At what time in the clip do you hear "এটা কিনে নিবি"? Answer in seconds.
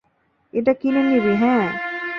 0.53-1.33